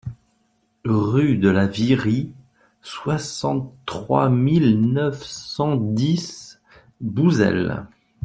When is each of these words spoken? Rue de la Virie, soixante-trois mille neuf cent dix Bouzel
Rue 0.83 1.37
de 1.37 1.47
la 1.49 1.67
Virie, 1.67 2.31
soixante-trois 2.81 4.31
mille 4.31 4.81
neuf 4.81 5.21
cent 5.23 5.75
dix 5.75 6.59
Bouzel 7.01 7.85